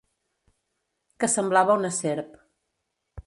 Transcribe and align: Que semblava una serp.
Que 1.19 1.29
semblava 1.33 1.77
una 1.81 1.91
serp. 2.01 2.33